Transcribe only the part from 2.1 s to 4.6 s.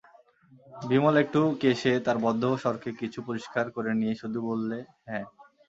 বদ্ধ স্বরকে কিছু পরিষ্কার করে নিয়ে শুধু